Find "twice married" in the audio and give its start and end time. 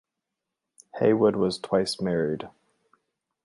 1.59-2.49